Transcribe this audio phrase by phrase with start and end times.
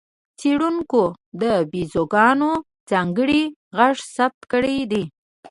[0.39, 1.01] څېړونکو
[1.41, 2.51] د بیزوګانو
[2.89, 3.41] ځانګړی
[3.77, 5.03] غږ ثبت کړی دی.